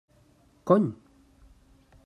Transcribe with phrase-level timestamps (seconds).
[0.65, 0.91] Cony!